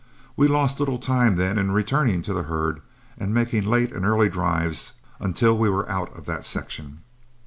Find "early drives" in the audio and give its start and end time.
4.03-4.93